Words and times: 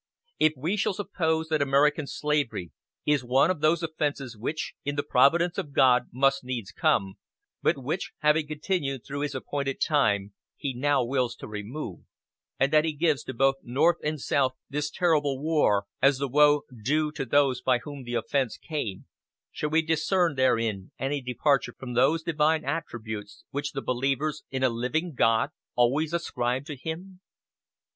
If 0.39 0.53
we 0.57 0.77
shall 0.77 0.95
suppose 0.95 1.49
that 1.49 1.61
American 1.61 2.07
slavery 2.07 2.71
is 3.05 3.23
one 3.23 3.51
of 3.51 3.61
those 3.61 3.83
offenses 3.83 4.35
which, 4.35 4.73
in 4.83 4.95
the 4.95 5.03
providence 5.03 5.59
of 5.59 5.73
God, 5.73 6.09
must 6.11 6.43
needs 6.43 6.71
come, 6.71 7.19
but 7.61 7.77
which, 7.77 8.11
having 8.21 8.47
continued 8.47 9.05
through 9.05 9.19
his 9.19 9.35
appointed 9.35 9.79
time, 9.79 10.33
he 10.57 10.73
now 10.73 11.03
wills 11.03 11.35
to 11.35 11.47
remove, 11.47 11.99
and 12.59 12.73
that 12.73 12.83
he 12.83 12.93
gives 12.93 13.23
to 13.25 13.33
both 13.35 13.57
North 13.61 13.97
and 14.03 14.19
South 14.19 14.53
this 14.67 14.89
terrible 14.89 15.39
war, 15.39 15.85
as 16.01 16.17
the 16.17 16.27
woe 16.27 16.63
due 16.83 17.11
to 17.11 17.23
those 17.23 17.61
by 17.61 17.77
whom 17.77 18.01
the 18.03 18.15
offense 18.15 18.57
came, 18.57 19.05
shall 19.51 19.69
we 19.69 19.83
discern 19.83 20.33
therein 20.33 20.91
any 20.97 21.21
departure 21.21 21.75
from 21.77 21.93
those 21.93 22.23
divine 22.23 22.65
attributes 22.65 23.43
which 23.51 23.73
the 23.73 23.83
believers 23.83 24.41
in 24.49 24.63
a 24.63 24.69
living 24.69 25.13
God 25.13 25.51
always 25.75 26.11
ascribe 26.11 26.65
to 26.65 26.75
him? 26.75 27.21